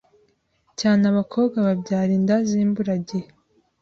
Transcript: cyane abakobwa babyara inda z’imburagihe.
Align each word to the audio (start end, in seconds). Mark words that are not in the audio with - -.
cyane 0.79 1.03
abakobwa 1.11 1.57
babyara 1.67 2.11
inda 2.17 2.37
z’imburagihe. 2.47 3.27